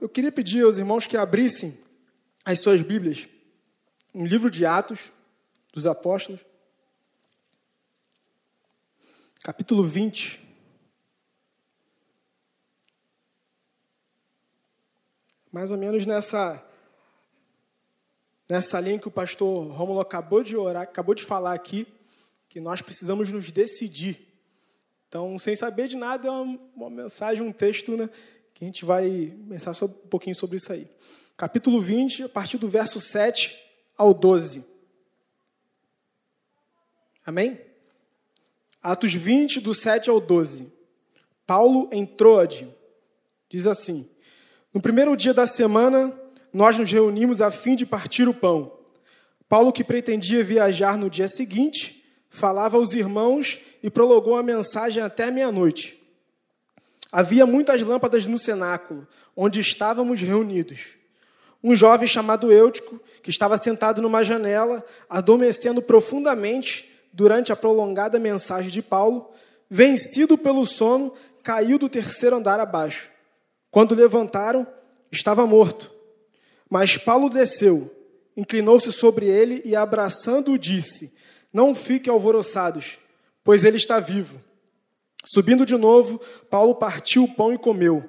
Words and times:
eu 0.00 0.08
queria 0.08 0.32
pedir 0.32 0.64
aos 0.64 0.78
irmãos 0.78 1.06
que 1.06 1.16
abrissem 1.16 1.78
as 2.44 2.60
suas 2.60 2.80
Bíblias 2.82 3.28
no 4.14 4.24
livro 4.24 4.50
de 4.50 4.64
Atos 4.64 5.12
dos 5.72 5.86
Apóstolos, 5.86 6.44
capítulo 9.42 9.84
20. 9.84 10.48
Mais 15.52 15.70
ou 15.70 15.76
menos 15.76 16.06
nessa 16.06 16.64
nessa 18.48 18.80
linha 18.80 18.98
que 18.98 19.06
o 19.06 19.12
pastor 19.12 19.70
Rômulo 19.70 20.00
acabou 20.00 20.42
de 20.42 20.56
orar, 20.56 20.82
acabou 20.82 21.14
de 21.14 21.22
falar 21.22 21.54
aqui, 21.54 21.86
que 22.48 22.58
nós 22.58 22.82
precisamos 22.82 23.30
nos 23.30 23.52
decidir. 23.52 24.26
Então, 25.08 25.38
sem 25.38 25.54
saber 25.54 25.86
de 25.86 25.96
nada, 25.96 26.26
é 26.26 26.30
uma, 26.30 26.58
uma 26.74 26.90
mensagem, 26.90 27.46
um 27.46 27.52
texto, 27.52 27.96
né, 27.96 28.10
que 28.60 28.64
a 28.64 28.66
gente 28.66 28.84
vai 28.84 29.32
pensar 29.48 29.72
um 29.86 29.88
pouquinho 29.88 30.36
sobre 30.36 30.58
isso 30.58 30.70
aí. 30.70 30.86
Capítulo 31.34 31.80
20, 31.80 32.24
a 32.24 32.28
partir 32.28 32.58
do 32.58 32.68
verso 32.68 33.00
7 33.00 33.58
ao 33.96 34.12
12. 34.12 34.62
Amém? 37.24 37.58
Atos 38.82 39.14
20, 39.14 39.62
do 39.62 39.74
7 39.74 40.10
ao 40.10 40.20
12. 40.20 40.70
Paulo 41.46 41.88
em 41.90 42.04
Troade 42.04 42.68
diz 43.48 43.66
assim: 43.66 44.06
No 44.74 44.80
primeiro 44.82 45.16
dia 45.16 45.32
da 45.32 45.46
semana, 45.46 46.12
nós 46.52 46.76
nos 46.76 46.92
reunimos 46.92 47.40
a 47.40 47.50
fim 47.50 47.74
de 47.74 47.86
partir 47.86 48.28
o 48.28 48.34
pão. 48.34 48.78
Paulo, 49.48 49.72
que 49.72 49.82
pretendia 49.82 50.44
viajar 50.44 50.98
no 50.98 51.08
dia 51.08 51.28
seguinte, 51.28 52.04
falava 52.28 52.76
aos 52.76 52.92
irmãos 52.92 53.58
e 53.82 53.88
prolongou 53.88 54.36
a 54.36 54.42
mensagem 54.42 55.02
até 55.02 55.30
meia-noite. 55.30 55.99
Havia 57.12 57.44
muitas 57.44 57.80
lâmpadas 57.80 58.26
no 58.26 58.38
cenáculo, 58.38 59.06
onde 59.36 59.60
estávamos 59.60 60.20
reunidos. 60.20 60.96
Um 61.62 61.74
jovem 61.74 62.06
chamado 62.06 62.52
Eutico, 62.52 63.00
que 63.22 63.30
estava 63.30 63.58
sentado 63.58 64.00
numa 64.00 64.22
janela, 64.22 64.84
adormecendo 65.08 65.82
profundamente 65.82 66.90
durante 67.12 67.52
a 67.52 67.56
prolongada 67.56 68.18
mensagem 68.18 68.70
de 68.70 68.80
Paulo, 68.80 69.30
vencido 69.68 70.38
pelo 70.38 70.64
sono, 70.64 71.12
caiu 71.42 71.78
do 71.78 71.88
terceiro 71.88 72.36
andar 72.36 72.60
abaixo. 72.60 73.10
Quando 73.70 73.94
levantaram, 73.94 74.66
estava 75.10 75.46
morto. 75.46 75.92
Mas 76.68 76.96
Paulo 76.96 77.28
desceu, 77.28 77.92
inclinou-se 78.36 78.92
sobre 78.92 79.26
ele 79.26 79.60
e, 79.64 79.74
abraçando-o, 79.74 80.58
disse: 80.58 81.12
Não 81.52 81.74
fiquem 81.74 82.12
alvoroçados, 82.12 82.98
pois 83.42 83.64
ele 83.64 83.76
está 83.76 83.98
vivo. 83.98 84.40
Subindo 85.24 85.66
de 85.66 85.76
novo, 85.76 86.20
Paulo 86.48 86.74
partiu 86.74 87.24
o 87.24 87.34
pão 87.34 87.52
e 87.52 87.58
comeu. 87.58 88.08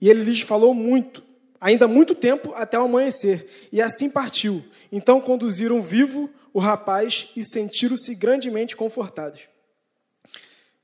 E 0.00 0.08
ele 0.08 0.24
lhes 0.24 0.40
falou 0.40 0.72
muito, 0.72 1.22
ainda 1.60 1.86
muito 1.86 2.14
tempo 2.14 2.52
até 2.54 2.78
o 2.78 2.84
amanhecer, 2.84 3.46
e 3.70 3.82
assim 3.82 4.08
partiu. 4.08 4.64
Então 4.90 5.20
conduziram 5.20 5.82
vivo 5.82 6.30
o 6.52 6.58
rapaz 6.58 7.30
e 7.36 7.44
sentiram-se 7.44 8.14
grandemente 8.14 8.76
confortados. 8.76 9.48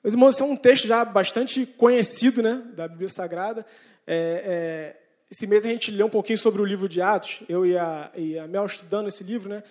Meus 0.05 0.15
irmãos, 0.15 0.34
esse 0.34 0.43
é 0.43 0.45
um 0.45 0.57
texto 0.57 0.87
já 0.87 1.05
bastante 1.05 1.67
conhecido 1.67 2.43
né, 2.43 2.62
da 2.75 2.87
Bíblia 2.87 3.09
Sagrada. 3.09 3.67
É, 4.07 4.95
é, 4.95 4.97
esse 5.29 5.47
mês 5.47 5.65
a 5.65 5.69
gente 5.69 5.91
leu 5.91 6.07
um 6.07 6.11
pouquinho 6.11 6.39
sobre 6.39 6.62
o 6.62 6.65
livro 6.65 6.89
de 6.89 7.01
Atos, 7.01 7.41
eu 7.49 7.67
e 7.67 7.77
a, 7.77 8.12
e 8.15 8.39
a 8.39 8.47
Mel 8.47 8.65
estudando 8.67 9.09
esse 9.09 9.25
livro, 9.25 9.49
né? 9.49 9.65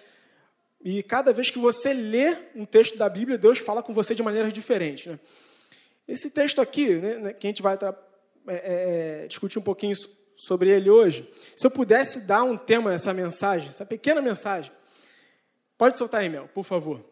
E 0.84 1.02
cada 1.02 1.32
vez 1.34 1.50
que 1.50 1.58
você 1.58 1.94
lê 1.94 2.36
um 2.54 2.66
texto 2.66 2.98
da 2.98 3.10
Bíblia, 3.10 3.38
Deus 3.38 3.60
fala 3.60 3.82
com 3.82 3.94
você 3.94 4.14
de 4.14 4.22
maneiras 4.22 4.54
diferentes. 4.54 5.08
Né? 5.08 5.20
Esse 6.08 6.32
texto 6.32 6.62
aqui, 6.62 6.90
né, 6.96 7.18
né 7.18 7.34
que 7.34 7.48
a 7.48 7.50
gente 7.50 7.62
vai 7.62 7.76
é, 7.76 7.88
é, 8.48 9.24
é, 9.24 9.28
discutir 9.28 9.58
um 9.58 9.64
pouquinho 9.64 9.96
sobre 10.38 10.70
ele 10.70 10.90
hoje, 10.90 11.30
se 11.56 11.66
eu 11.66 11.72
pudesse 11.72 12.28
dar 12.28 12.44
um 12.44 12.58
tema 12.58 12.92
nessa 12.92 13.14
mensagem, 13.14 13.70
essa 13.70 13.86
pequena 13.86 14.22
mensagem, 14.22 14.72
pode 15.78 15.98
soltar 15.98 16.22
aí, 16.22 16.30
Mel, 16.30 16.50
por 16.54 16.64
favor. 16.64 17.04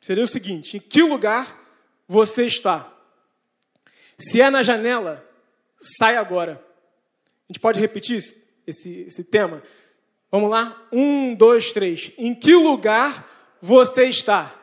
Seria 0.00 0.24
o 0.24 0.28
seguinte: 0.28 0.76
em 0.76 0.80
que 0.80 1.02
lugar 1.02 1.60
você 2.06 2.46
está? 2.46 2.92
Se 4.18 4.40
é 4.40 4.50
na 4.50 4.62
janela, 4.62 5.26
sai 5.78 6.16
agora. 6.16 6.62
A 7.48 7.52
gente 7.52 7.60
pode 7.60 7.78
repetir 7.78 8.18
esse, 8.66 9.00
esse 9.02 9.24
tema? 9.24 9.62
Vamos 10.30 10.50
lá? 10.50 10.86
Um, 10.92 11.34
dois, 11.34 11.72
três. 11.72 12.12
Em 12.18 12.34
que 12.34 12.54
lugar 12.54 13.28
você 13.60 14.04
está? 14.06 14.54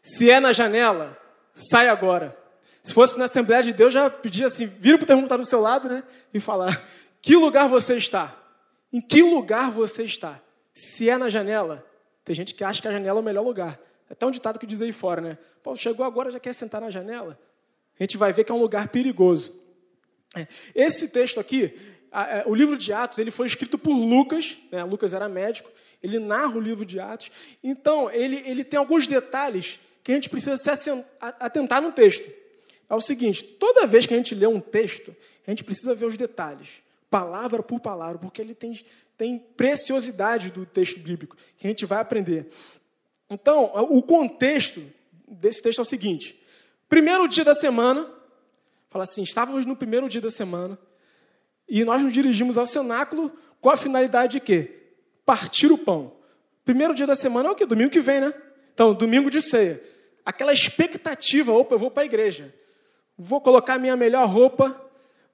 Se 0.00 0.30
é 0.30 0.40
na 0.40 0.52
janela, 0.52 1.18
sai 1.52 1.88
agora. 1.88 2.36
Se 2.84 2.92
fosse 2.92 3.18
na 3.18 3.24
Assembleia 3.24 3.62
de 3.62 3.72
Deus, 3.72 3.94
já 3.94 4.10
pedia 4.10 4.46
assim: 4.46 4.66
vira 4.66 4.98
para 4.98 5.04
o 5.04 5.06
termo 5.06 5.22
que 5.22 5.26
está 5.26 5.38
do 5.38 5.44
seu 5.44 5.60
lado 5.60 5.88
né? 5.88 6.04
e 6.34 6.38
falar: 6.38 6.86
que 7.22 7.34
lugar 7.34 7.66
você 7.66 7.96
está? 7.96 8.36
Em 8.92 9.00
que 9.00 9.22
lugar 9.22 9.70
você 9.70 10.04
está? 10.04 10.38
Se 10.74 11.08
é 11.08 11.16
na 11.16 11.30
janela, 11.30 11.84
tem 12.22 12.34
gente 12.34 12.54
que 12.54 12.62
acha 12.62 12.82
que 12.82 12.86
a 12.86 12.92
janela 12.92 13.18
é 13.18 13.22
o 13.22 13.24
melhor 13.24 13.42
lugar. 13.42 13.80
É 14.08 14.12
até 14.12 14.26
um 14.26 14.30
ditado 14.30 14.58
que 14.58 14.66
diz 14.66 14.82
aí 14.82 14.92
fora, 14.92 15.22
né? 15.22 15.38
Pô, 15.62 15.74
chegou 15.74 16.04
agora, 16.04 16.30
já 16.30 16.38
quer 16.38 16.52
sentar 16.52 16.82
na 16.82 16.90
janela? 16.90 17.40
A 17.98 18.02
gente 18.02 18.18
vai 18.18 18.34
ver 18.34 18.44
que 18.44 18.52
é 18.52 18.54
um 18.54 18.60
lugar 18.60 18.88
perigoso. 18.88 19.62
É, 20.36 20.46
esse 20.74 21.08
texto 21.08 21.40
aqui, 21.40 21.74
é, 22.12 22.44
o 22.46 22.54
livro 22.54 22.76
de 22.76 22.92
Atos 22.92 23.18
ele 23.18 23.30
foi 23.30 23.46
escrito 23.46 23.78
por 23.78 23.94
Lucas, 23.94 24.58
né? 24.70 24.84
Lucas 24.84 25.14
era 25.14 25.26
médico, 25.26 25.70
ele 26.02 26.18
narra 26.18 26.54
o 26.54 26.60
livro 26.60 26.84
de 26.84 27.00
Atos, 27.00 27.30
então 27.62 28.10
ele, 28.10 28.42
ele 28.44 28.62
tem 28.62 28.78
alguns 28.78 29.06
detalhes 29.06 29.80
que 30.02 30.12
a 30.12 30.14
gente 30.14 30.28
precisa 30.28 30.58
se 30.58 30.90
atentar 31.40 31.80
no 31.80 31.90
texto. 31.90 32.43
É 32.88 32.94
o 32.94 33.00
seguinte: 33.00 33.42
toda 33.42 33.86
vez 33.86 34.06
que 34.06 34.14
a 34.14 34.16
gente 34.16 34.34
lê 34.34 34.46
um 34.46 34.60
texto, 34.60 35.14
a 35.46 35.50
gente 35.50 35.64
precisa 35.64 35.94
ver 35.94 36.06
os 36.06 36.16
detalhes, 36.16 36.82
palavra 37.10 37.62
por 37.62 37.80
palavra, 37.80 38.18
porque 38.18 38.40
ele 38.40 38.54
tem, 38.54 38.84
tem 39.16 39.38
preciosidade 39.38 40.50
do 40.50 40.64
texto 40.64 41.00
bíblico, 41.00 41.36
que 41.56 41.66
a 41.66 41.70
gente 41.70 41.86
vai 41.86 42.00
aprender. 42.00 42.48
Então, 43.28 43.70
o 43.90 44.02
contexto 44.02 44.82
desse 45.26 45.62
texto 45.62 45.78
é 45.78 45.82
o 45.82 45.84
seguinte: 45.84 46.40
primeiro 46.88 47.26
dia 47.28 47.44
da 47.44 47.54
semana, 47.54 48.10
fala 48.90 49.04
assim, 49.04 49.22
estávamos 49.22 49.66
no 49.66 49.76
primeiro 49.76 50.08
dia 50.08 50.20
da 50.20 50.30
semana, 50.30 50.78
e 51.68 51.84
nós 51.84 52.02
nos 52.02 52.12
dirigimos 52.12 52.58
ao 52.58 52.66
cenáculo 52.66 53.32
com 53.60 53.70
a 53.70 53.76
finalidade 53.76 54.32
de 54.32 54.40
quê? 54.40 54.82
Partir 55.24 55.72
o 55.72 55.78
pão. 55.78 56.12
Primeiro 56.64 56.94
dia 56.94 57.06
da 57.06 57.14
semana 57.14 57.48
é 57.48 57.52
o 57.52 57.54
quê? 57.54 57.66
Domingo 57.66 57.90
que 57.90 58.00
vem, 58.00 58.20
né? 58.20 58.34
Então, 58.72 58.94
domingo 58.94 59.30
de 59.30 59.40
ceia. 59.40 59.82
Aquela 60.24 60.52
expectativa, 60.52 61.52
opa, 61.52 61.74
eu 61.74 61.78
vou 61.78 61.90
para 61.90 62.02
a 62.02 62.06
igreja. 62.06 62.54
Vou 63.16 63.40
colocar 63.40 63.78
minha 63.78 63.96
melhor 63.96 64.28
roupa, 64.28 64.80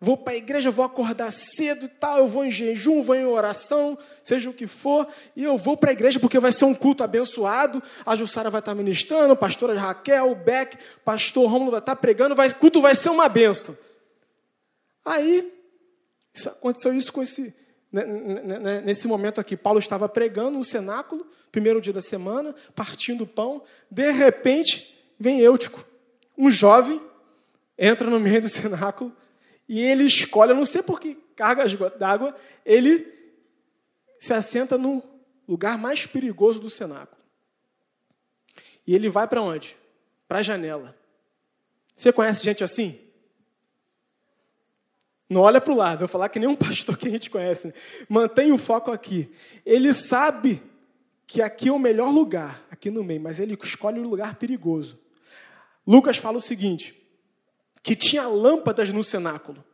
vou 0.01 0.17
para 0.17 0.33
a 0.33 0.37
igreja, 0.37 0.71
vou 0.71 0.85
acordar 0.85 1.31
cedo 1.31 1.89
tal, 1.89 2.19
eu 2.19 2.29
vou 2.29 2.45
em 2.45 2.51
jejum, 2.51 3.03
vou 3.03 3.15
em 3.15 3.25
oração, 3.25 3.99
seja 4.25 4.49
o 4.49 4.53
que 4.53 4.67
for, 4.67 5.07
e 5.37 5.45
eu 5.45 5.59
vou 5.59 5.77
para 5.77 5.91
a 5.91 5.93
igreja 5.93 6.19
porque 6.19 6.39
vai 6.39 6.53
ser 6.53 6.65
um 6.65 6.75
culto 6.75 7.05
abençoado, 7.05 7.83
a 8.05 8.17
Jussara 8.17 8.51
vai 8.51 8.61
estar 8.61 8.75
ministrando, 8.75 9.33
a 9.33 9.37
pastora 9.37 9.79
Raquel, 9.79 10.31
o 10.31 10.35
Beck, 10.35 10.79
pastor 11.05 11.51
Romulo 11.51 11.71
vai 11.71 11.81
estar 11.81 11.97
pregando, 11.97 12.35
vai, 12.35 12.49
o 12.49 12.55
culto 12.55 12.81
vai 12.81 12.95
ser 12.95 13.11
uma 13.11 13.29
benção. 13.29 13.77
Aí, 15.05 15.53
isso, 16.33 16.49
aconteceu 16.49 16.95
isso 16.95 17.13
com 17.13 17.23
esse, 17.23 17.55
né, 17.93 18.05
né, 18.05 18.59
né, 18.59 18.81
nesse 18.81 19.09
momento 19.09 19.41
aqui. 19.41 19.57
Paulo 19.57 19.79
estava 19.79 20.09
pregando 20.09 20.59
no 20.59 20.65
cenáculo, 20.65 21.27
primeiro 21.51 21.81
dia 21.81 21.93
da 21.93 22.01
semana, 22.01 22.55
partindo 22.75 23.27
pão. 23.27 23.63
De 23.91 24.11
repente, 24.13 24.99
vem 25.19 25.41
Eutico, 25.41 25.85
um 26.39 26.51
jovem, 26.51 27.01
entra 27.81 28.11
no 28.11 28.21
meio 28.21 28.43
do 28.43 28.49
cenáculo 28.51 29.17
e 29.67 29.81
ele 29.81 30.05
escolhe, 30.05 30.53
eu 30.53 30.57
não 30.57 30.67
sei 30.67 30.83
por 30.83 31.01
que 31.01 31.15
cargas 31.35 31.75
d'água, 31.99 32.37
ele 32.67 33.07
se 34.19 34.35
assenta 34.35 34.77
no 34.77 35.03
lugar 35.49 35.79
mais 35.79 36.05
perigoso 36.05 36.61
do 36.61 36.69
cenáculo. 36.69 37.19
E 38.87 38.95
ele 38.95 39.09
vai 39.09 39.27
para 39.27 39.41
onde? 39.41 39.77
Para 40.29 40.41
a 40.41 40.43
janela. 40.43 40.95
Você 41.97 42.13
conhece 42.13 42.45
gente 42.45 42.63
assim? 42.63 43.01
Não 45.29 45.41
olha 45.41 45.61
para 45.61 45.73
o 45.73 45.77
lado, 45.77 46.01
vou 46.01 46.09
falar 46.09 46.29
que 46.29 46.41
nem 46.41 46.49
um 46.49 46.57
pastor 46.57 46.99
que 46.99 47.09
a 47.09 47.11
gente 47.11 47.31
conhece. 47.31 47.69
Né? 47.69 47.73
Mantém 48.09 48.53
o 48.53 48.59
foco 48.59 48.91
aqui. 48.91 49.33
Ele 49.65 49.93
sabe 49.93 50.63
que 51.27 51.41
aqui 51.41 51.69
é 51.69 51.73
o 51.73 51.79
melhor 51.79 52.11
lugar, 52.11 52.67
aqui 52.71 52.91
no 52.91 53.05
meio, 53.05 53.21
mas 53.21 53.39
ele 53.39 53.57
escolhe 53.63 54.01
o 54.01 54.09
lugar 54.09 54.35
perigoso. 54.35 54.99
Lucas 55.87 56.17
fala 56.17 56.39
o 56.39 56.41
seguinte: 56.41 57.00
que 57.83 57.97
tinha 57.97 58.27
lâmpadas 58.27 58.93
no 58.93 59.03
cenáculo, 59.03 59.65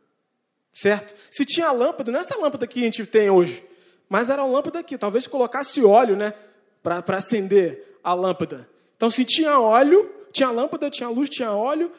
certo? 0.73 1.15
Se 1.29 1.45
tinha 1.45 1.71
lâmpada, 1.71 2.11
não 2.11 2.19
é 2.19 2.21
essa 2.21 2.37
lâmpada 2.37 2.65
que 2.67 2.79
a 2.79 2.83
gente 2.83 3.05
tem 3.05 3.29
hoje, 3.29 3.63
mas 4.07 4.29
era 4.29 4.43
uma 4.43 4.53
lâmpada 4.53 4.79
aqui. 4.79 4.97
Talvez 4.97 5.27
colocasse 5.27 5.83
óleo, 5.83 6.15
né, 6.15 6.33
para 6.81 7.17
acender 7.17 7.99
a 8.03 8.13
lâmpada. 8.13 8.69
Então, 8.95 9.09
se 9.09 9.25
tinha 9.25 9.59
óleo, 9.59 10.09
tinha 10.31 10.49
lâmpada, 10.49 10.89
tinha 10.89 11.09
luz, 11.09 11.29
tinha 11.29 11.51
óleo, 11.51 11.91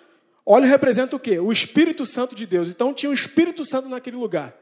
Óleo 0.50 0.66
representa 0.66 1.14
o 1.14 1.20
quê? 1.20 1.38
O 1.38 1.52
Espírito 1.52 2.06
Santo 2.06 2.34
de 2.34 2.46
Deus. 2.46 2.70
Então 2.70 2.94
tinha 2.94 3.10
o 3.10 3.14
Espírito 3.14 3.66
Santo 3.66 3.86
naquele 3.86 4.16
lugar. 4.16 4.56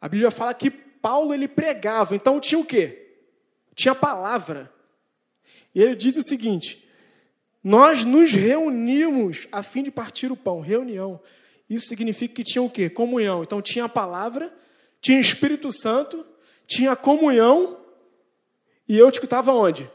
A 0.00 0.08
Bíblia 0.08 0.28
fala 0.28 0.52
que 0.52 0.72
Paulo 0.72 1.32
ele 1.32 1.46
pregava, 1.46 2.16
então 2.16 2.40
tinha 2.40 2.58
o 2.58 2.64
quê? 2.64 3.12
Tinha 3.76 3.94
palavra. 3.94 4.72
E 5.72 5.80
ele 5.80 5.94
diz 5.94 6.16
o 6.16 6.22
seguinte: 6.24 6.83
Nós 7.64 8.04
nos 8.04 8.30
reunimos 8.30 9.48
a 9.50 9.62
fim 9.62 9.82
de 9.82 9.90
partir 9.90 10.30
o 10.30 10.36
pão, 10.36 10.60
reunião. 10.60 11.18
Isso 11.68 11.86
significa 11.86 12.34
que 12.34 12.44
tinha 12.44 12.60
o 12.60 12.68
quê? 12.68 12.90
Comunhão. 12.90 13.42
Então 13.42 13.62
tinha 13.62 13.86
a 13.86 13.88
palavra, 13.88 14.54
tinha 15.00 15.18
Espírito 15.18 15.72
Santo, 15.72 16.26
tinha 16.66 16.94
comunhão, 16.94 17.80
e 18.86 18.98
Eutico 18.98 19.24
estava 19.24 19.50
onde? 19.54 19.90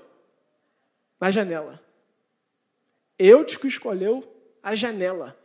Na 1.21 1.29
janela. 1.29 1.79
Eutico 3.19 3.67
escolheu 3.67 4.27
a 4.63 4.75
janela. 4.75 5.37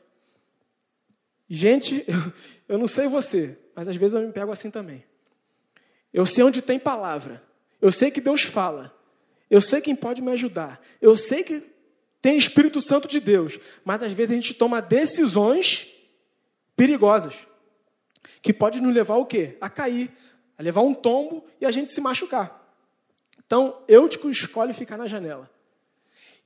Gente, 1.47 2.05
eu, 2.09 2.33
eu 2.75 2.79
não 2.79 2.87
sei 2.87 3.07
você, 3.07 3.59
mas 3.75 3.87
às 3.87 3.97
vezes 3.97 4.15
eu 4.15 4.23
me 4.23 4.33
pego 4.33 4.51
assim 4.51 4.71
também. 4.71 5.05
Eu 6.11 6.25
sei 6.25 6.43
onde 6.43 6.63
tem 6.63 6.79
palavra. 6.79 7.43
Eu 7.83 7.93
sei 7.93 8.11
que 8.11 8.21
Deus 8.21 8.45
fala. 8.45 8.97
Eu 9.51 9.61
sei 9.61 9.83
quem 9.83 9.95
pode 9.95 10.23
me 10.23 10.33
ajudar. 10.33 10.81
Eu 11.03 11.15
sei 11.15 11.45
que 11.45 11.74
tem 12.25 12.39
Espírito 12.39 12.81
Santo 12.81 13.07
de 13.07 13.21
Deus. 13.21 13.61
Mas 13.85 14.03
às 14.03 14.11
vezes 14.11 14.33
a 14.33 14.35
gente 14.35 14.55
toma 14.55 14.81
decisões 14.81 15.93
perigosas. 16.75 17.47
Que 18.41 18.51
pode 18.51 18.81
nos 18.81 18.95
levar 18.95 19.17
o 19.17 19.27
quê? 19.27 19.59
A 19.61 19.69
cair, 19.69 20.11
a 20.57 20.63
levar 20.63 20.81
um 20.81 20.95
tombo 20.95 21.45
e 21.61 21.67
a 21.67 21.71
gente 21.71 21.91
se 21.91 22.01
machucar. 22.01 22.67
Então, 23.45 23.79
Eutico 23.87 24.31
escolhe 24.31 24.73
ficar 24.73 24.97
na 24.97 25.07
janela. 25.07 25.51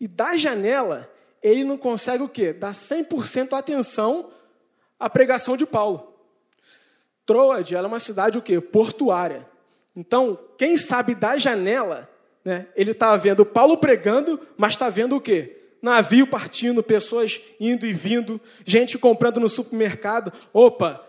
E 0.01 0.09
da 0.09 0.37
janela, 0.37 1.09
ele 1.41 1.63
não 1.63 1.79
consegue 1.79 2.25
o 2.25 2.29
quê? 2.29 2.53
Dar 2.53 2.73
100% 2.73 3.57
atenção 3.57 4.33
à 4.99 5.09
pregação 5.09 5.57
de 5.57 5.65
Paulo. 5.65 6.13
Troade, 7.25 7.77
ela 7.77 7.87
é 7.87 7.89
uma 7.89 8.01
cidade 8.01 8.37
o 8.37 8.43
quê? 8.43 8.61
Portuária. 8.61 9.49
Então, 9.95 10.37
quem 10.57 10.77
sabe 10.77 11.15
da 11.15 11.39
janela, 11.39 12.11
né, 12.45 12.67
ele 12.75 12.91
está 12.91 13.17
vendo 13.17 13.47
Paulo 13.47 13.79
pregando, 13.79 14.41
mas 14.57 14.73
está 14.73 14.91
vendo 14.91 15.15
o 15.15 15.21
quê? 15.21 15.58
Navio 15.81 16.27
partindo, 16.27 16.83
pessoas 16.83 17.41
indo 17.61 17.87
e 17.87 17.93
vindo, 17.93 18.41
gente 18.65 18.99
comprando 18.99 19.39
no 19.39 19.49
supermercado. 19.49 20.33
Opa, 20.53 21.07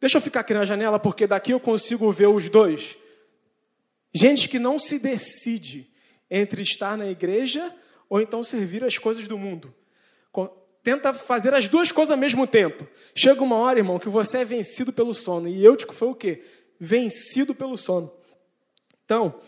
deixa 0.00 0.18
eu 0.18 0.22
ficar 0.22 0.40
aqui 0.40 0.52
na 0.52 0.64
janela, 0.64 0.98
porque 0.98 1.26
daqui 1.26 1.52
eu 1.52 1.60
consigo 1.60 2.10
ver 2.12 2.28
os 2.28 2.48
dois. 2.48 2.96
Gente 4.12 4.48
que 4.48 4.58
não 4.58 4.78
se 4.78 4.98
decide 4.98 5.90
entre 6.30 6.62
estar 6.62 6.96
na 6.96 7.06
igreja 7.06 7.74
ou 8.08 8.20
então 8.20 8.42
servir 8.42 8.84
as 8.84 8.98
coisas 8.98 9.26
do 9.26 9.38
mundo. 9.38 9.74
Tenta 10.82 11.14
fazer 11.14 11.54
as 11.54 11.68
duas 11.68 11.92
coisas 11.92 12.10
ao 12.10 12.18
mesmo 12.18 12.46
tempo. 12.46 12.86
Chega 13.14 13.42
uma 13.42 13.56
hora, 13.56 13.78
irmão, 13.78 14.00
que 14.00 14.08
você 14.08 14.38
é 14.38 14.44
vencido 14.44 14.92
pelo 14.92 15.14
sono. 15.14 15.48
E 15.48 15.64
Eutico 15.64 15.94
foi 15.94 16.08
o 16.08 16.14
quê? 16.14 16.42
Vencido 16.78 17.54
pelo 17.54 17.76
sono. 17.76 18.12
Então, 19.04 19.40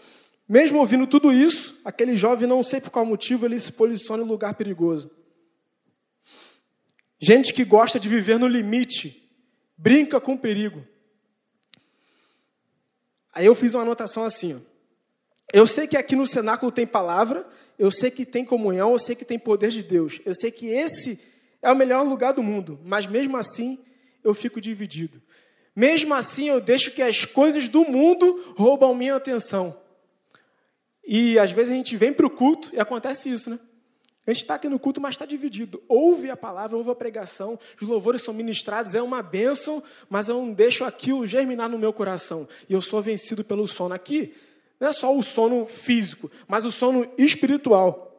mesmo 0.49 0.79
ouvindo 0.79 1.07
tudo 1.07 1.33
isso, 1.33 1.81
aquele 1.85 2.17
jovem, 2.17 2.47
não 2.47 2.63
sei 2.63 2.81
por 2.81 2.91
qual 2.91 3.07
motivo, 3.07 3.47
ele 3.47 3.59
se 3.59 3.73
posiciona 3.73 4.23
em 4.23 4.27
um 4.27 4.29
lugar 4.29 4.55
perigoso. 4.55 5.11
Gente 7.19 7.55
que 7.55 7.65
gosta 7.65 7.99
de 7.99 8.09
viver 8.09 8.39
no 8.39 8.47
limite, 8.47 9.31
brinca 9.77 10.21
com 10.21 10.35
o 10.35 10.39
perigo. 10.39 10.87
Aí 13.33 13.47
eu 13.47 13.55
fiz 13.55 13.75
uma 13.75 13.83
anotação 13.83 14.25
assim: 14.25 14.55
ó. 14.55 14.59
eu 15.53 15.67
sei 15.67 15.87
que 15.87 15.97
aqui 15.97 16.15
no 16.15 16.27
cenáculo 16.27 16.71
tem 16.71 16.87
palavra, 16.87 17.49
eu 17.79 17.91
sei 17.91 18.11
que 18.11 18.27
tem 18.27 18.45
comunhão, 18.45 18.93
eu 18.93 18.99
sei 18.99 19.17
que 19.17 19.25
tem 19.25 19.39
poder 19.39 19.71
de 19.71 19.83
Deus, 19.83 20.21
eu 20.25 20.35
sei 20.35 20.51
que 20.51 20.67
esse 20.67 21.21
é 21.63 21.73
o 21.73 21.77
melhor 21.77 22.03
lugar 22.03 22.35
do 22.35 22.43
mundo, 22.43 22.79
mas 22.85 23.07
mesmo 23.07 23.37
assim 23.39 23.83
eu 24.23 24.35
fico 24.35 24.61
dividido. 24.61 25.23
Mesmo 25.75 26.15
assim 26.15 26.49
eu 26.49 26.61
deixo 26.61 26.93
que 26.93 27.03
as 27.03 27.25
coisas 27.25 27.69
do 27.69 27.85
mundo 27.85 28.55
roubam 28.57 28.95
minha 28.95 29.17
atenção. 29.17 29.77
E 31.07 31.39
às 31.39 31.53
vezes 31.53 31.73
a 31.73 31.77
gente 31.77 31.97
vem 31.97 32.13
para 32.13 32.27
o 32.27 32.31
culto 32.31 32.71
e 32.73 32.81
acontece 32.81 33.31
isso, 33.31 33.51
né? 33.51 33.59
A 34.27 34.31
gente 34.31 34.43
está 34.43 34.55
aqui 34.55 34.71
no 34.71 34.79
culto, 34.79 35.03
mas 35.03 35.15
está 35.15 35.27
dividido. 35.27 35.83
Ouve 35.87 36.31
a 36.31 36.37
palavra, 36.37 36.79
ouve 36.79 36.91
a 36.91 36.95
pregação, 36.95 37.59
os 37.81 37.87
louvores 37.87 38.23
são 38.23 38.33
ministrados, 38.33 38.95
é 38.95 39.03
uma 39.03 39.23
bênção, 39.23 39.83
mas 40.09 40.29
eu 40.29 40.37
não 40.37 40.51
deixo 40.51 40.83
aquilo 40.83 41.27
germinar 41.27 41.69
no 41.69 41.79
meu 41.79 41.93
coração. 41.93 42.49
E 42.69 42.73
eu 42.73 42.81
sou 42.81 43.03
vencido 43.03 43.45
pelo 43.45 43.67
sono. 43.67 43.95
Aqui, 43.95 44.35
não 44.81 44.89
é 44.89 44.93
só 44.95 45.15
o 45.15 45.23
sono 45.23 45.67
físico, 45.67 46.31
mas 46.49 46.65
o 46.65 46.73
sono 46.73 47.07
espiritual. 47.19 48.19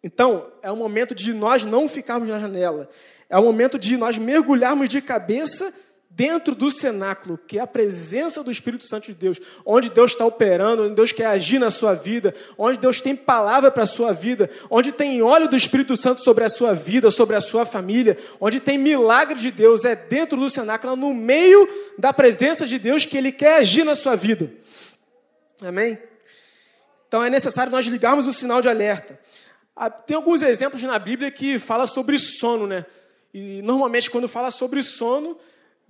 Então, 0.00 0.48
é 0.62 0.70
o 0.70 0.76
momento 0.76 1.12
de 1.12 1.32
nós 1.32 1.64
não 1.64 1.88
ficarmos 1.88 2.28
na 2.28 2.38
janela. 2.38 2.88
É 3.28 3.36
o 3.36 3.42
momento 3.42 3.80
de 3.80 3.96
nós 3.96 4.18
mergulharmos 4.18 4.88
de 4.88 5.02
cabeça 5.02 5.74
dentro 6.14 6.54
do 6.54 6.70
cenáculo, 6.70 7.38
que 7.46 7.58
é 7.58 7.62
a 7.62 7.66
presença 7.66 8.42
do 8.42 8.50
Espírito 8.50 8.86
Santo 8.86 9.06
de 9.06 9.14
Deus, 9.14 9.40
onde 9.64 9.88
Deus 9.88 10.12
está 10.12 10.26
operando, 10.26 10.84
onde 10.84 10.94
Deus 10.94 11.12
quer 11.12 11.26
agir 11.26 11.58
na 11.58 11.70
sua 11.70 11.94
vida, 11.94 12.34
onde 12.58 12.78
Deus 12.78 13.00
tem 13.00 13.16
palavra 13.16 13.70
para 13.70 13.84
a 13.84 13.86
sua 13.86 14.12
vida, 14.12 14.50
onde 14.70 14.92
tem 14.92 15.22
óleo 15.22 15.48
do 15.48 15.56
Espírito 15.56 15.96
Santo 15.96 16.22
sobre 16.22 16.44
a 16.44 16.50
sua 16.50 16.74
vida, 16.74 17.10
sobre 17.10 17.34
a 17.34 17.40
sua 17.40 17.64
família, 17.64 18.16
onde 18.40 18.60
tem 18.60 18.76
milagre 18.76 19.36
de 19.36 19.50
Deus, 19.50 19.84
é 19.84 19.96
dentro 19.96 20.38
do 20.38 20.50
cenáculo, 20.50 20.96
no 20.96 21.14
meio 21.14 21.68
da 21.98 22.12
presença 22.12 22.66
de 22.66 22.78
Deus 22.78 23.04
que 23.04 23.16
Ele 23.16 23.32
quer 23.32 23.56
agir 23.56 23.84
na 23.84 23.94
sua 23.94 24.14
vida. 24.14 24.52
Amém? 25.62 25.98
Então 27.08 27.22
é 27.22 27.30
necessário 27.30 27.72
nós 27.72 27.86
ligarmos 27.86 28.26
o 28.26 28.32
sinal 28.32 28.60
de 28.60 28.68
alerta. 28.68 29.18
Ah, 29.74 29.88
tem 29.88 30.16
alguns 30.16 30.42
exemplos 30.42 30.82
na 30.82 30.98
Bíblia 30.98 31.30
que 31.30 31.58
fala 31.58 31.86
sobre 31.86 32.18
sono, 32.18 32.66
né? 32.66 32.84
E 33.32 33.62
normalmente 33.62 34.10
quando 34.10 34.28
fala 34.28 34.50
sobre 34.50 34.82
sono, 34.82 35.38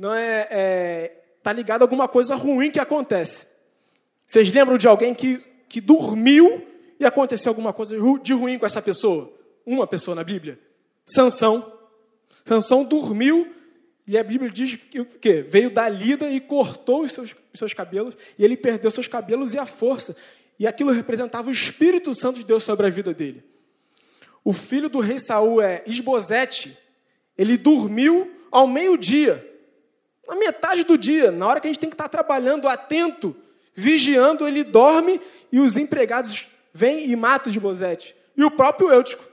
não 0.03 0.13
é, 0.13 0.49
é 0.51 1.23
tá 1.45 1.53
ligado 1.53 1.83
a 1.83 1.85
alguma 1.85 2.09
coisa 2.09 2.35
ruim 2.35 2.73
que 2.73 2.81
acontece. 2.81 3.47
Vocês 4.27 4.53
lembram 4.53 4.77
de 4.77 4.89
alguém 4.89 5.15
que, 5.15 5.39
que 5.69 5.81
dormiu 5.81 6.67
e 6.99 7.07
aconteceu 7.07 7.51
alguma 7.51 7.73
coisa 7.73 7.97
de 8.21 8.33
ruim 8.33 8.59
com 8.59 8.67
essa 8.67 8.83
pessoa? 8.83 9.33
Uma 9.65 9.87
pessoa 9.87 10.17
na 10.17 10.25
Bíblia? 10.25 10.59
Sansão. 11.07 11.73
Sansão 12.45 12.83
dormiu 12.83 13.55
e 14.05 14.19
a 14.19 14.25
Bíblia 14.25 14.51
diz 14.51 14.75
que 14.75 14.99
o 14.99 15.05
quê? 15.05 15.41
Veio 15.41 15.71
da 15.71 15.89
lida 15.89 16.29
e 16.29 16.41
cortou 16.41 17.03
os 17.03 17.13
seus, 17.13 17.37
os 17.53 17.59
seus 17.61 17.73
cabelos, 17.73 18.17
e 18.37 18.45
ele 18.45 18.57
perdeu 18.57 18.91
seus 18.91 19.07
cabelos 19.07 19.55
e 19.55 19.59
a 19.59 19.67
força. 19.67 20.17
E 20.59 20.67
aquilo 20.67 20.91
representava 20.91 21.49
o 21.49 21.53
Espírito 21.53 22.13
Santo 22.13 22.41
de 22.41 22.45
Deus 22.45 22.65
sobre 22.65 22.89
a 22.89 22.91
vida 22.91 23.15
dele. 23.15 23.45
O 24.43 24.53
filho 24.53 24.89
do 24.89 24.99
rei 24.99 25.21
Saul 25.21 25.63
é 25.63 25.85
Esbozete. 25.87 26.77
Ele 27.39 27.57
dormiu 27.57 28.33
ao 28.51 28.67
meio-dia 28.67 29.52
na 30.27 30.37
metade 30.37 30.85
do 30.85 30.97
dia, 30.97 31.31
na 31.31 31.47
hora 31.47 31.61
que 31.61 31.67
a 31.67 31.71
gente 31.71 31.81
tem 31.81 31.91
que 31.91 31.95
estar 31.95 32.09
trabalhando 32.09 32.69
atento, 32.69 33.35
vigiando, 33.75 34.47
ele 34.47 34.63
dorme 34.63 35.21
e 35.51 35.59
os 35.59 35.77
empregados 35.77 36.47
vêm 36.73 37.11
e 37.11 37.17
matam 37.17 37.53
de 37.53 37.59
Bozete. 37.59 38.15
E 38.37 38.45
o 38.45 38.51
próprio 38.51 38.91
Eutico 38.91 39.25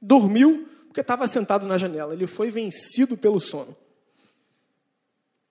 dormiu 0.00 0.68
porque 0.86 1.00
estava 1.00 1.26
sentado 1.26 1.66
na 1.66 1.78
janela. 1.78 2.12
Ele 2.12 2.26
foi 2.26 2.50
vencido 2.50 3.16
pelo 3.16 3.40
sono. 3.40 3.76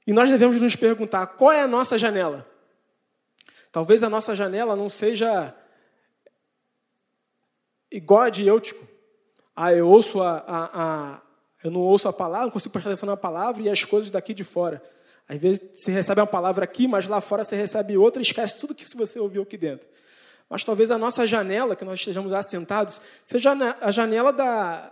E 0.05 0.13
nós 0.13 0.29
devemos 0.29 0.61
nos 0.61 0.75
perguntar: 0.75 1.25
qual 1.25 1.51
é 1.51 1.61
a 1.61 1.67
nossa 1.67 1.97
janela? 1.97 2.47
Talvez 3.71 4.03
a 4.03 4.09
nossa 4.09 4.35
janela 4.35 4.75
não 4.75 4.89
seja 4.89 5.55
igual 7.89 8.21
a 8.21 8.29
de 8.29 8.45
Eutico. 8.45 8.87
Ah, 9.55 9.73
eu 9.73 9.87
ouço 9.87 10.21
a, 10.21 10.37
a, 10.37 11.13
a 11.13 11.21
eu 11.63 11.69
não 11.69 11.81
ouço 11.81 12.07
a 12.07 12.13
palavra, 12.13 12.45
não 12.45 12.51
consigo 12.51 12.73
prestar 12.73 12.89
atenção 12.89 13.07
na 13.07 13.17
palavra 13.17 13.61
e 13.61 13.69
as 13.69 13.83
coisas 13.83 14.09
daqui 14.09 14.33
de 14.33 14.43
fora. 14.43 14.81
Às 15.27 15.37
vezes 15.37 15.61
você 15.75 15.91
recebe 15.91 16.19
uma 16.19 16.27
palavra 16.27 16.63
aqui, 16.63 16.87
mas 16.87 17.07
lá 17.07 17.21
fora 17.21 17.43
você 17.43 17.55
recebe 17.55 17.97
outra 17.97 18.21
e 18.21 18.25
esquece 18.25 18.59
tudo 18.59 18.75
que 18.75 18.85
você 18.95 19.19
ouviu 19.19 19.43
aqui 19.43 19.57
dentro. 19.57 19.87
Mas 20.49 20.63
talvez 20.63 20.91
a 20.91 20.97
nossa 20.97 21.25
janela, 21.25 21.75
que 21.75 21.85
nós 21.85 21.99
estejamos 21.99 22.33
assentados, 22.33 22.99
seja 23.25 23.53
a 23.79 23.91
janela 23.91 24.33
da, 24.33 24.91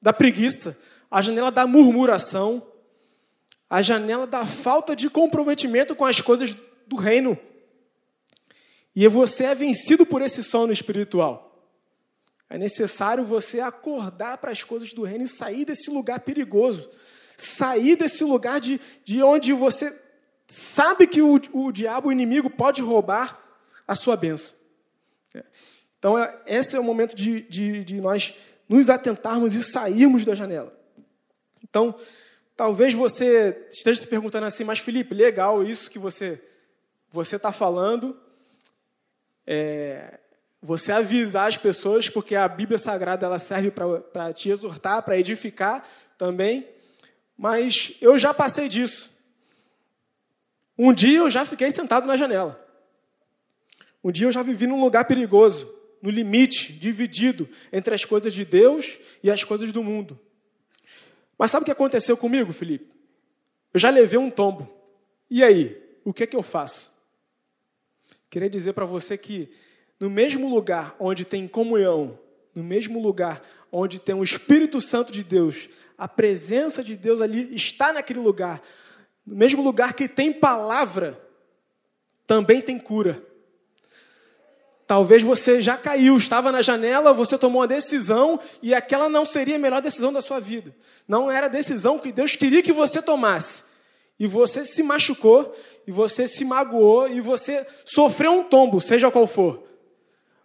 da 0.00 0.12
preguiça, 0.12 0.80
a 1.10 1.20
janela 1.20 1.50
da 1.52 1.66
murmuração, 1.66 2.66
a 3.68 3.82
janela 3.82 4.26
da 4.26 4.46
falta 4.46 4.96
de 4.96 5.10
comprometimento 5.10 5.94
com 5.94 6.06
as 6.06 6.20
coisas 6.20 6.56
do 6.86 6.96
reino. 6.96 7.38
E 8.96 9.06
você 9.08 9.44
é 9.44 9.54
vencido 9.54 10.06
por 10.06 10.22
esse 10.22 10.42
sono 10.42 10.72
espiritual. 10.72 11.53
É 12.54 12.58
necessário 12.58 13.24
você 13.24 13.58
acordar 13.58 14.38
para 14.38 14.52
as 14.52 14.62
coisas 14.62 14.92
do 14.92 15.02
reino 15.02 15.24
e 15.24 15.28
sair 15.28 15.64
desse 15.64 15.90
lugar 15.90 16.20
perigoso. 16.20 16.88
Sair 17.36 17.96
desse 17.96 18.22
lugar 18.22 18.60
de, 18.60 18.80
de 19.04 19.20
onde 19.24 19.52
você 19.52 19.92
sabe 20.46 21.08
que 21.08 21.20
o, 21.20 21.40
o 21.52 21.72
diabo, 21.72 22.10
o 22.10 22.12
inimigo, 22.12 22.48
pode 22.48 22.80
roubar 22.80 23.44
a 23.88 23.96
sua 23.96 24.16
bênção. 24.16 24.54
É. 25.34 25.42
Então, 25.98 26.16
é, 26.16 26.42
esse 26.46 26.76
é 26.76 26.78
o 26.78 26.84
momento 26.84 27.16
de, 27.16 27.40
de, 27.40 27.82
de 27.82 28.00
nós 28.00 28.36
nos 28.68 28.88
atentarmos 28.88 29.56
e 29.56 29.62
sairmos 29.64 30.24
da 30.24 30.36
janela. 30.36 30.72
Então, 31.60 31.92
talvez 32.56 32.94
você 32.94 33.66
esteja 33.68 34.02
se 34.02 34.06
perguntando 34.06 34.46
assim, 34.46 34.62
mas 34.62 34.78
Felipe, 34.78 35.12
legal 35.12 35.64
isso 35.64 35.90
que 35.90 35.98
você 35.98 36.40
você 37.10 37.34
está 37.34 37.50
falando, 37.50 38.16
é, 39.44 40.20
você 40.66 40.92
avisar 40.92 41.46
as 41.46 41.58
pessoas, 41.58 42.08
porque 42.08 42.34
a 42.34 42.48
Bíblia 42.48 42.78
Sagrada 42.78 43.26
ela 43.26 43.38
serve 43.38 43.70
para 43.70 44.32
te 44.32 44.48
exortar, 44.48 45.02
para 45.02 45.18
edificar 45.18 45.86
também. 46.16 46.66
Mas 47.36 47.98
eu 48.00 48.18
já 48.18 48.32
passei 48.32 48.66
disso. 48.66 49.10
Um 50.78 50.90
dia 50.94 51.18
eu 51.18 51.30
já 51.30 51.44
fiquei 51.44 51.70
sentado 51.70 52.06
na 52.06 52.16
janela. 52.16 52.58
Um 54.02 54.10
dia 54.10 54.26
eu 54.26 54.32
já 54.32 54.42
vivi 54.42 54.66
num 54.66 54.80
lugar 54.80 55.04
perigoso, 55.04 55.70
no 56.00 56.08
limite, 56.08 56.72
dividido 56.72 57.46
entre 57.70 57.94
as 57.94 58.06
coisas 58.06 58.32
de 58.32 58.46
Deus 58.46 58.98
e 59.22 59.30
as 59.30 59.44
coisas 59.44 59.70
do 59.70 59.82
mundo. 59.82 60.18
Mas 61.36 61.50
sabe 61.50 61.64
o 61.64 61.66
que 61.66 61.72
aconteceu 61.72 62.16
comigo, 62.16 62.54
Felipe? 62.54 62.90
Eu 63.74 63.78
já 63.78 63.90
levei 63.90 64.18
um 64.18 64.30
tombo. 64.30 64.74
E 65.28 65.44
aí? 65.44 65.78
O 66.02 66.14
que 66.14 66.22
é 66.22 66.26
que 66.26 66.36
eu 66.36 66.42
faço? 66.42 66.90
Queria 68.30 68.48
dizer 68.48 68.72
para 68.72 68.86
você 68.86 69.18
que 69.18 69.52
no 70.00 70.10
mesmo 70.10 70.48
lugar 70.48 70.94
onde 70.98 71.24
tem 71.24 71.46
comunhão, 71.46 72.18
no 72.54 72.62
mesmo 72.62 73.00
lugar 73.00 73.42
onde 73.70 73.98
tem 73.98 74.14
o 74.14 74.22
Espírito 74.22 74.80
Santo 74.80 75.12
de 75.12 75.24
Deus, 75.24 75.68
a 75.96 76.08
presença 76.08 76.82
de 76.82 76.96
Deus 76.96 77.20
ali 77.20 77.54
está 77.54 77.92
naquele 77.92 78.20
lugar. 78.20 78.60
No 79.26 79.36
mesmo 79.36 79.62
lugar 79.62 79.94
que 79.94 80.08
tem 80.08 80.32
palavra, 80.32 81.20
também 82.26 82.60
tem 82.60 82.78
cura. 82.78 83.22
Talvez 84.86 85.22
você 85.22 85.62
já 85.62 85.76
caiu, 85.76 86.16
estava 86.16 86.52
na 86.52 86.60
janela, 86.60 87.14
você 87.14 87.38
tomou 87.38 87.62
uma 87.62 87.66
decisão 87.68 88.38
e 88.62 88.74
aquela 88.74 89.08
não 89.08 89.24
seria 89.24 89.56
a 89.56 89.58
melhor 89.58 89.80
decisão 89.80 90.12
da 90.12 90.20
sua 90.20 90.40
vida. 90.40 90.74
Não 91.08 91.30
era 91.30 91.46
a 91.46 91.48
decisão 91.48 91.98
que 91.98 92.12
Deus 92.12 92.36
queria 92.36 92.62
que 92.62 92.72
você 92.72 93.00
tomasse. 93.00 93.64
E 94.18 94.26
você 94.26 94.64
se 94.64 94.82
machucou, 94.82 95.52
e 95.86 95.90
você 95.90 96.28
se 96.28 96.44
magoou, 96.44 97.08
e 97.08 97.20
você 97.20 97.66
sofreu 97.84 98.32
um 98.32 98.44
tombo, 98.44 98.80
seja 98.80 99.10
qual 99.10 99.26
for. 99.26 99.64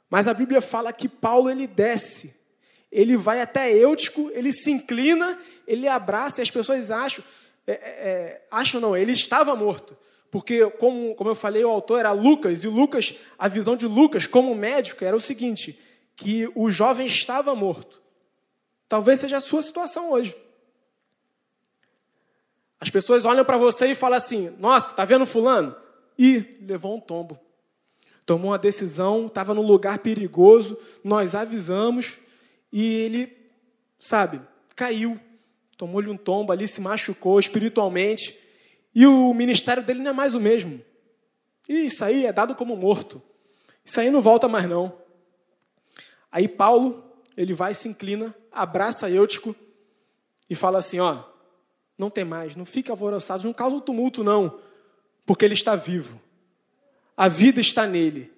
Mas 0.09 0.27
a 0.27 0.33
Bíblia 0.33 0.61
fala 0.61 0.91
que 0.91 1.07
Paulo 1.07 1.49
ele 1.49 1.67
desce, 1.67 2.35
ele 2.91 3.15
vai 3.15 3.41
até 3.41 3.71
Eutico, 3.71 4.31
ele 4.33 4.51
se 4.51 4.71
inclina, 4.71 5.37
ele 5.67 5.87
abraça, 5.87 6.41
e 6.41 6.43
as 6.43 6.49
pessoas 6.49 6.89
acham, 6.89 7.23
é, 7.67 7.71
é, 7.71 7.75
é 7.75 8.47
acham 8.49 8.81
não, 8.81 8.97
ele 8.97 9.11
estava 9.11 9.55
morto. 9.55 9.95
Porque, 10.31 10.69
como, 10.71 11.15
como 11.15 11.29
eu 11.29 11.35
falei, 11.35 11.63
o 11.63 11.69
autor 11.69 11.99
era 11.99 12.11
Lucas, 12.11 12.63
e 12.63 12.67
Lucas, 12.67 13.15
a 13.37 13.47
visão 13.47 13.75
de 13.75 13.87
Lucas 13.87 14.27
como 14.27 14.53
médico 14.53 15.03
era 15.03 15.15
o 15.15 15.19
seguinte: 15.19 15.79
que 16.15 16.51
o 16.53 16.69
jovem 16.69 17.07
estava 17.07 17.55
morto. 17.55 18.01
Talvez 18.87 19.19
seja 19.19 19.37
a 19.37 19.41
sua 19.41 19.61
situação 19.61 20.11
hoje. 20.11 20.35
As 22.79 22.89
pessoas 22.89 23.25
olham 23.25 23.43
para 23.43 23.57
você 23.57 23.87
e 23.87 23.95
falam 23.95 24.17
assim: 24.17 24.55
Nossa, 24.59 24.91
está 24.91 25.05
vendo 25.05 25.25
Fulano? 25.25 25.75
E 26.17 26.57
levou 26.61 26.95
um 26.95 26.99
tombo. 26.99 27.39
Tomou 28.29 28.51
uma 28.51 28.59
decisão, 28.59 29.25
estava 29.25 29.55
num 29.55 29.63
lugar 29.63 29.97
perigoso, 29.97 30.77
nós 31.03 31.33
avisamos, 31.33 32.19
e 32.71 32.85
ele, 32.85 33.35
sabe, 33.97 34.39
caiu. 34.75 35.19
Tomou-lhe 35.75 36.11
um 36.11 36.15
tombo 36.15 36.51
ali, 36.51 36.67
se 36.67 36.79
machucou 36.79 37.39
espiritualmente 37.39 38.37
e 38.93 39.07
o 39.07 39.33
ministério 39.33 39.81
dele 39.81 40.03
não 40.03 40.11
é 40.11 40.13
mais 40.13 40.35
o 40.35 40.39
mesmo. 40.39 40.79
E 41.67 41.85
isso 41.85 42.05
aí 42.05 42.27
é 42.27 42.31
dado 42.31 42.53
como 42.53 42.75
morto. 42.75 43.19
Isso 43.83 43.99
aí 43.99 44.11
não 44.11 44.21
volta 44.21 44.47
mais 44.47 44.69
não. 44.69 44.93
Aí 46.31 46.47
Paulo, 46.47 47.03
ele 47.35 47.55
vai, 47.55 47.73
se 47.73 47.89
inclina, 47.89 48.35
abraça 48.51 49.09
Eutico 49.09 49.55
e 50.47 50.53
fala 50.53 50.77
assim, 50.77 50.99
ó, 50.99 51.23
não 51.97 52.11
tem 52.11 52.25
mais, 52.25 52.55
não 52.55 52.63
fique 52.63 52.91
alvoroçado, 52.91 53.43
não 53.43 53.53
causa 53.53 53.75
um 53.75 53.79
tumulto 53.79 54.23
não, 54.23 54.59
porque 55.25 55.43
ele 55.43 55.55
está 55.55 55.75
vivo. 55.75 56.21
A 57.19 57.27
vida 57.27 57.59
está 57.59 57.85
nele. 57.85 58.31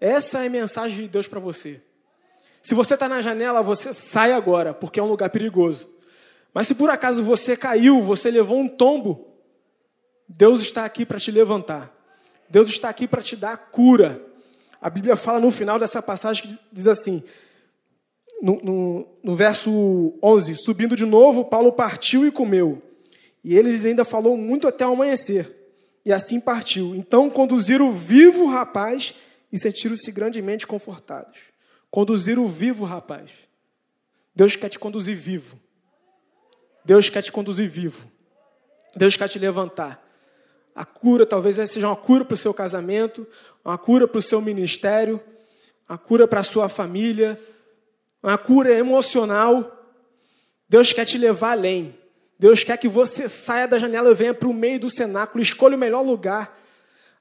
Essa 0.00 0.42
é 0.42 0.48
a 0.48 0.50
mensagem 0.50 1.02
de 1.02 1.06
Deus 1.06 1.28
para 1.28 1.38
você. 1.38 1.80
Se 2.60 2.74
você 2.74 2.94
está 2.94 3.08
na 3.08 3.20
janela, 3.20 3.62
você 3.62 3.94
sai 3.94 4.32
agora, 4.32 4.74
porque 4.74 4.98
é 4.98 5.02
um 5.02 5.06
lugar 5.06 5.30
perigoso. 5.30 5.88
Mas 6.52 6.66
se 6.66 6.74
por 6.74 6.90
acaso 6.90 7.22
você 7.22 7.56
caiu, 7.56 8.02
você 8.02 8.28
levou 8.28 8.58
um 8.58 8.66
tombo, 8.66 9.28
Deus 10.28 10.60
está 10.60 10.84
aqui 10.84 11.06
para 11.06 11.20
te 11.20 11.30
levantar. 11.30 11.96
Deus 12.50 12.68
está 12.68 12.88
aqui 12.88 13.06
para 13.06 13.22
te 13.22 13.36
dar 13.36 13.56
cura. 13.56 14.20
A 14.80 14.90
Bíblia 14.90 15.14
fala 15.14 15.38
no 15.38 15.52
final 15.52 15.78
dessa 15.78 16.02
passagem 16.02 16.48
que 16.48 16.58
diz 16.72 16.88
assim, 16.88 17.22
no, 18.42 18.60
no, 18.60 19.08
no, 19.22 19.36
verso 19.36 20.18
11: 20.20 20.56
Subindo 20.56 20.96
de 20.96 21.06
novo, 21.06 21.44
Paulo 21.44 21.70
partiu 21.70 22.26
e 22.26 22.32
comeu. 22.32 22.82
E 23.44 23.56
eles 23.56 23.84
ainda 23.84 24.04
falou 24.04 24.36
muito 24.36 24.66
até 24.66 24.84
o 24.84 24.94
amanhecer. 24.94 25.55
E 26.06 26.12
assim 26.12 26.38
partiu. 26.38 26.94
Então 26.94 27.28
conduziram 27.28 27.88
o 27.88 27.92
vivo 27.92 28.46
rapaz 28.46 29.12
e 29.52 29.58
sentiram-se 29.58 30.12
grandemente 30.12 30.64
confortados. 30.64 31.36
Conduziram 31.90 32.44
o 32.44 32.48
vivo 32.48 32.84
rapaz. 32.84 33.48
Deus 34.32 34.54
quer 34.54 34.68
te 34.68 34.78
conduzir 34.78 35.16
vivo. 35.16 35.58
Deus 36.84 37.08
quer 37.08 37.22
te 37.22 37.32
conduzir 37.32 37.68
vivo. 37.68 38.08
Deus 38.94 39.16
quer 39.16 39.28
te 39.28 39.36
levantar. 39.36 40.00
A 40.76 40.84
cura 40.84 41.26
talvez 41.26 41.56
seja 41.56 41.88
uma 41.88 41.96
cura 41.96 42.24
para 42.24 42.34
o 42.34 42.38
seu 42.38 42.54
casamento, 42.54 43.26
uma 43.64 43.76
cura 43.76 44.06
para 44.06 44.20
o 44.20 44.22
seu 44.22 44.40
ministério, 44.40 45.20
uma 45.88 45.98
cura 45.98 46.28
para 46.28 46.38
a 46.38 46.44
sua 46.44 46.68
família, 46.68 47.40
uma 48.22 48.38
cura 48.38 48.72
emocional. 48.72 49.92
Deus 50.68 50.92
quer 50.92 51.04
te 51.04 51.18
levar 51.18 51.52
além. 51.52 51.98
Deus 52.38 52.62
quer 52.62 52.76
que 52.76 52.88
você 52.88 53.28
saia 53.28 53.66
da 53.66 53.78
janela 53.78 54.10
e 54.10 54.14
venha 54.14 54.34
para 54.34 54.48
o 54.48 54.54
meio 54.54 54.80
do 54.80 54.90
cenáculo, 54.90 55.42
escolha 55.42 55.76
o 55.76 55.78
melhor 55.78 56.02
lugar. 56.02 56.56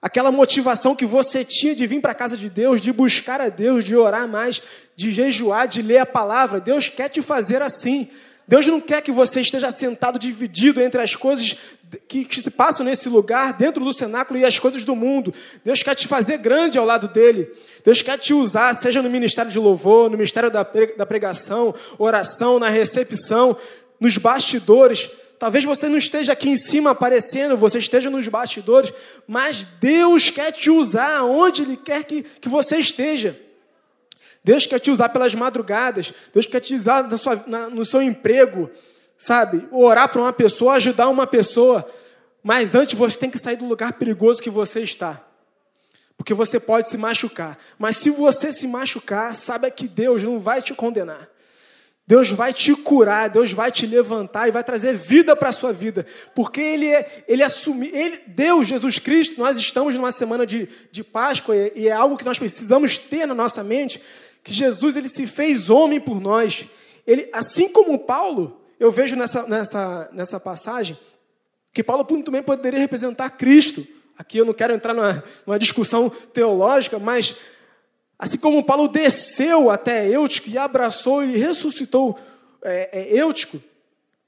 Aquela 0.02 0.32
motivação 0.32 0.96
que 0.96 1.06
você 1.06 1.44
tinha 1.44 1.74
de 1.74 1.88
vir 1.88 2.02
para 2.02 2.12
a 2.12 2.16
casa 2.16 2.38
de 2.38 2.50
Deus, 2.50 2.82
de 2.82 2.92
buscar 2.92 3.42
a 3.42 3.50
Deus, 3.50 3.84
de 3.84 3.96
orar 3.96 4.28
mais, 4.28 4.62
de 4.96 5.12
jejuar, 5.12 5.68
de 5.68 5.82
ler 5.82 6.00
a 6.00 6.06
palavra. 6.06 6.60
Deus 6.60 6.90
quer 6.90 7.10
te 7.10 7.22
fazer 7.22 7.62
assim. 7.62 8.10
Deus 8.48 8.68
não 8.68 8.80
quer 8.80 9.02
que 9.02 9.12
você 9.12 9.42
esteja 9.42 9.72
sentado 9.72 10.20
dividido 10.20 10.80
entre 10.80 11.02
as 11.02 11.16
coisas 11.16 11.56
que, 12.08 12.26
que, 12.26 12.42
se 12.42 12.52
passam 12.52 12.86
nesse 12.86 13.10
lugar, 13.10 13.54
dentro 13.54 13.84
do 13.84 13.92
cenáculo 13.94 14.38
e 14.38 14.46
as 14.46 14.60
coisas 14.60 14.86
do 14.86 14.96
mundo. 14.96 15.34
Deus 15.64 15.82
quer 15.82 15.96
te 15.96 16.08
fazer 16.08 16.38
grande 16.38 16.78
ao 16.78 16.86
lado 16.86 17.08
dele. 17.08 17.52
Deus 17.84 18.02
quer 18.02 18.20
te 18.20 18.34
usar, 18.34 18.74
seja 18.76 19.02
no 19.02 19.10
ministério 19.10 19.50
de 19.50 19.58
louvor, 19.58 20.12
no 20.12 20.18
ministério 20.18 20.52
da 20.52 21.06
pregação, 21.06 21.74
oração, 21.98 22.60
na 22.60 22.70
recepção, 22.70 23.58
nos 24.00 24.18
bastidores. 24.18 25.10
Talvez 25.38 25.64
você 25.64 25.90
não 25.90 25.98
esteja 25.98 26.34
aqui 26.34 26.50
em 26.50 26.56
cima 26.56 26.92
aparecendo, 26.92 27.58
você 27.58 27.80
esteja 27.80 28.10
nos 28.10 28.28
bastidores, 28.28 28.94
mas 29.28 29.66
Deus 29.80 30.30
quer 30.30 30.52
te 30.52 30.70
usar 30.70 31.24
onde 31.24 31.64
Ele 31.64 31.78
quer 31.78 32.04
que, 32.04 32.24
que 32.24 32.50
você 32.50 32.78
esteja. 32.78 33.40
Deus 34.44 34.66
quer 34.66 34.80
te 34.80 34.92
usar 34.92 35.10
pelas 35.10 35.34
madrugadas, 35.34 36.14
Deus 36.32 36.46
quer 36.46 36.60
te 36.60 36.76
usar 36.76 37.10
na 37.10 37.18
sua, 37.18 37.44
na, 37.48 37.70
no 37.70 37.84
seu 37.84 38.02
emprego, 38.02 38.70
sabe? 39.18 39.68
Orar 39.72 40.08
para 40.08 40.22
uma 40.22 40.32
pessoa, 40.32 40.74
ajudar 40.74 41.10
uma 41.10 41.26
pessoa. 41.26 41.84
Mas 42.44 42.76
antes 42.76 42.94
você 42.94 43.18
tem 43.18 43.30
que 43.30 43.40
sair 43.40 43.56
do 43.56 43.66
lugar 43.66 43.94
perigoso 43.94 44.44
que 44.44 44.52
você 44.52 44.82
está. 44.82 45.20
Porque 46.16 46.34
você 46.34 46.60
pode 46.60 46.90
se 46.90 46.98
machucar. 46.98 47.58
Mas 47.78 47.98
se 47.98 48.12
você 48.12 48.52
se 48.52 48.68
machucar, 48.68 49.36
saiba 49.36 49.70
que 49.72 49.88
Deus 49.88 50.24
não 50.24 50.40
vai 50.40 50.62
te 50.62 50.74
condenar. 50.74 51.28
Deus 52.08 52.30
vai 52.30 52.54
te 52.54 52.76
curar, 52.76 53.30
Deus 53.30 53.52
vai 53.52 53.72
te 53.72 53.88
levantar 53.88 54.48
e 54.48 54.52
vai 54.52 54.64
trazer 54.64 54.94
vida 54.94 55.36
para 55.36 55.50
a 55.50 55.52
sua 55.52 55.74
vida. 55.74 56.06
Porque 56.36 56.62
Ele 56.62 56.88
é, 56.88 57.24
Ele 57.28 57.42
assumiu, 57.42 57.90
ele, 57.96 58.22
Deus, 58.28 58.68
Jesus 58.68 59.00
Cristo, 59.00 59.40
nós 59.40 59.58
estamos 59.58 59.96
numa 59.96 60.12
semana 60.12 60.46
de, 60.46 60.70
de 60.92 61.04
Páscoa 61.04 61.56
e, 61.56 61.88
é 61.88 61.92
algo 61.92 62.16
que 62.16 62.26
nós 62.26 62.38
precisamos 62.38 63.00
ter 63.00 63.26
na 63.26 63.34
nossa 63.34 63.64
mente 63.64 64.00
que 64.44 64.54
Jesus 64.54 64.96
ele 64.96 65.10
se 65.10 65.26
fez 65.26 65.72
homem 65.72 66.00
por 66.00 66.22
nós. 66.22 66.68
Ele, 67.08 67.28
assim 67.34 67.68
como 67.68 67.98
Paulo, 67.98 68.62
eu 68.80 68.92
vejo 68.92 69.16
nessa, 69.16 69.48
nessa, 69.48 70.10
nessa 70.14 70.40
passagem 70.40 70.96
que 71.74 71.84
Paulo 71.84 72.06
bem 72.32 72.44
poderia 72.44 72.80
representar 72.80 73.32
Cristo. 73.32 73.86
Aqui 74.16 74.38
eu 74.38 74.46
não 74.46 74.54
quero 74.54 74.74
entrar 74.74 74.94
numa, 74.94 75.24
numa 75.46 75.58
discussão 75.58 76.10
teológica, 76.10 77.00
mas 77.00 77.36
assim 78.18 78.38
como 78.38 78.64
Paulo 78.64 78.88
desceu 78.88 79.70
até 79.70 80.08
Eutico 80.08 80.50
e 80.50 80.58
abraçou 80.58 81.24
e 81.24 81.38
ressuscitou 81.38 82.18
é, 82.62 82.90
é, 82.92 83.18
Eutico, 83.20 83.62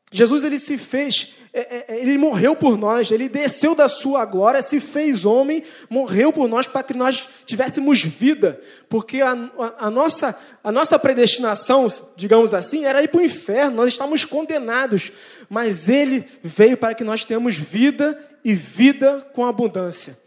Jesus 0.10 0.46
ele 0.46 0.58
se 0.58 0.77
fez, 0.77 1.34
é, 1.51 1.60
é, 1.60 1.86
é, 1.89 2.00
ele 2.00 2.17
morreu 2.17 2.56
por 2.56 2.77
nós, 2.77 3.12
ele 3.12 3.27
desceu 3.27 3.75
da 3.75 3.89
sua 3.89 4.24
glória, 4.24 4.62
se 4.62 4.79
fez 4.79 5.25
homem, 5.25 5.62
morreu 5.89 6.32
por 6.32 6.48
nós 6.48 6.65
para 6.65 6.82
que 6.82 6.94
nós 6.94 7.27
tivéssemos 7.46 8.01
vida, 8.01 8.60
porque 8.88 9.20
a, 9.20 9.34
a, 9.34 9.88
a, 9.88 9.91
nossa, 9.91 10.38
a 10.63 10.72
nossa 10.72 10.98
predestinação, 10.98 11.88
digamos 12.15 12.53
assim, 12.53 12.86
era 12.86 13.03
ir 13.03 13.10
para 13.10 13.20
o 13.20 13.25
inferno, 13.25 13.75
nós 13.75 13.91
estávamos 13.91 14.24
condenados, 14.24 15.12
mas 15.50 15.89
ele 15.89 16.25
veio 16.41 16.77
para 16.77 16.96
que 16.96 17.03
nós 17.03 17.25
tenhamos 17.25 17.58
vida 17.58 18.17
e 18.46 18.53
vida 18.53 19.27
com 19.34 19.46
abundância. 19.46 20.17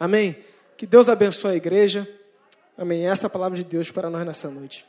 Amém? 0.00 0.34
Que 0.78 0.86
Deus 0.86 1.10
abençoe 1.10 1.52
a 1.52 1.56
igreja. 1.56 2.08
Amém. 2.76 3.06
Essa 3.06 3.26
é 3.26 3.28
a 3.28 3.30
palavra 3.30 3.56
de 3.56 3.64
Deus 3.64 3.90
para 3.90 4.10
nós 4.10 4.26
nessa 4.26 4.50
noite. 4.50 4.84